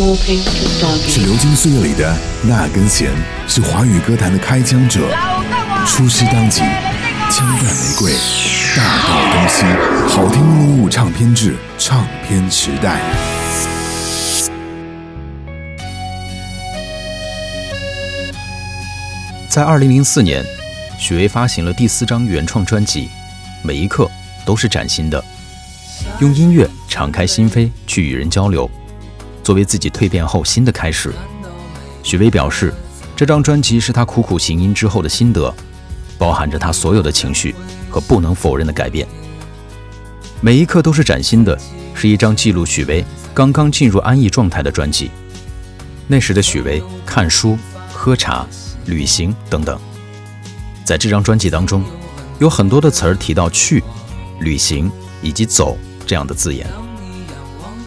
[0.00, 3.10] 是流金岁月里的那根弦，
[3.46, 5.00] 是华语歌坛的开枪者。
[5.86, 6.62] 出师当即，
[7.30, 8.12] 枪弹玫瑰，
[8.74, 9.64] 大道东西，
[10.08, 12.98] 好听录物唱片制，唱片时代。
[19.50, 20.42] 在二零零四年，
[20.98, 23.10] 许巍发行了第四张原创专辑，
[23.62, 24.10] 每一刻
[24.46, 25.22] 都是崭新的，
[26.20, 28.70] 用音乐敞开心扉去与人交流。
[29.50, 31.12] 作为自己蜕变后新的开始，
[32.04, 32.72] 许巍表示，
[33.16, 35.52] 这张专辑是他苦苦行音之后的心得，
[36.16, 37.52] 包含着他所有的情绪
[37.90, 39.08] 和不能否认的改变。
[40.40, 41.58] 每一刻都是崭新的，
[41.96, 45.10] 是一张记录许巍刚刚进入安逸状态的专辑。
[46.06, 47.58] 那时的许巍看书、
[47.92, 48.46] 喝茶、
[48.86, 49.76] 旅行等等。
[50.84, 51.82] 在这张专辑当中，
[52.38, 53.82] 有很多的词儿提到去、
[54.38, 54.88] 旅行
[55.20, 56.64] 以及走这样的字眼，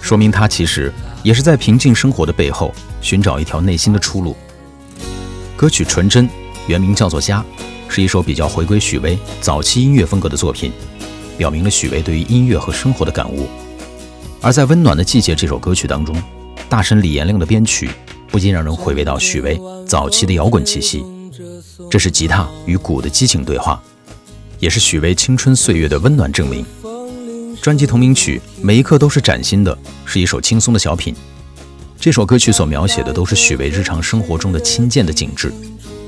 [0.00, 0.90] 说明他其实。
[1.22, 4.36] 也是在平静生活的背后寻找一条内心的出路。
[5.56, 6.26] 歌曲《纯真》
[6.66, 7.44] 原名叫做《家》，
[7.92, 10.72] 是一首比较回归许巍早期音乐风格的作品，
[11.36, 13.46] 表明了许巍对于音乐和生活的感悟。
[14.40, 16.16] 而在《温暖的季节》这首歌曲当中，
[16.68, 17.90] 大神李延亮的编曲
[18.28, 21.04] 不禁让人回味到许巍早期的摇滚气息。
[21.90, 23.82] 这是吉他与鼓的激情对话，
[24.60, 26.64] 也是许巍青春岁月的温暖证明。
[27.60, 29.74] 专辑同名曲《每一刻都是崭新的》
[30.06, 31.14] 是一首轻松的小品。
[31.98, 35.52] 这首歌曲所描写的都是许巍日常生活中的亲见的景致。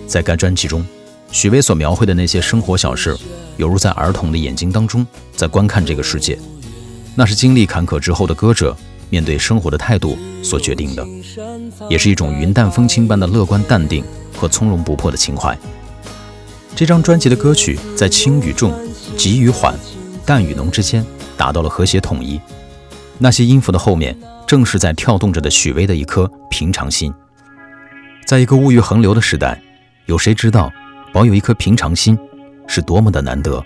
[0.06, 0.82] 在该专辑中，
[1.30, 3.14] 许巍所描绘的那些生活小事，
[3.58, 6.38] 犹如在儿童的眼睛当中在观看这个世界。
[7.14, 8.74] 那是经历坎坷之后的歌者
[9.10, 11.06] 面对生活的态度所决定的，
[11.90, 14.02] 也是一种云淡风轻般的乐观淡定
[14.34, 15.56] 和从容不迫的情怀。
[16.74, 18.72] 这张专辑的歌曲在轻与重、
[19.18, 19.78] 急与缓、
[20.24, 21.04] 淡与浓之间。
[21.36, 22.40] 达到了和谐统一，
[23.18, 24.16] 那些音符的后面，
[24.46, 27.12] 正是在跳动着的许巍的一颗平常心。
[28.26, 29.60] 在一个物欲横流的时代，
[30.06, 30.72] 有谁知道
[31.12, 32.18] 保有一颗平常心
[32.66, 33.62] 是多么的难得？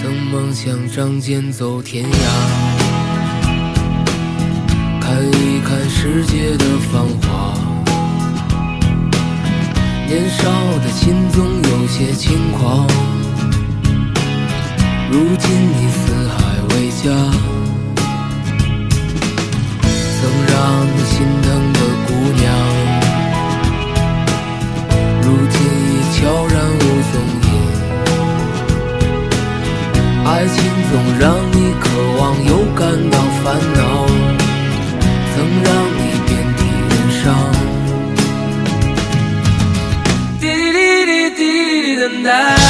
[0.00, 2.16] 曾梦想仗剑走天涯，
[5.00, 7.54] 看一看世界的繁华。
[10.08, 12.86] 年少的心总有些轻狂。
[15.12, 16.34] 如今你四海
[16.70, 17.04] 为家，
[20.16, 20.56] 曾让
[20.88, 22.08] 你心疼的姑
[22.40, 22.42] 娘，
[25.20, 26.80] 如今已悄然无
[27.12, 27.14] 踪
[27.44, 27.46] 影。
[30.24, 30.56] 爱情
[30.90, 31.84] 总让你渴
[32.18, 32.80] 望又感
[33.10, 33.44] 到烦
[33.74, 33.80] 恼，
[35.34, 35.68] 曾让
[35.98, 36.92] 你遍体鳞
[37.22, 37.24] 伤。
[40.40, 41.42] 滴滴滴滴滴
[41.82, 42.61] 滴等待。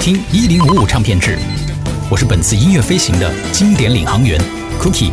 [0.00, 1.36] 听一零五五唱片制，
[2.10, 4.40] 我是本次音乐飞行的经典领航员
[4.80, 5.12] Cookie。